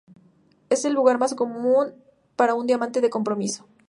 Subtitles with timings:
[0.71, 1.93] Es el lugar más común
[2.35, 3.67] para un diamante de compromiso.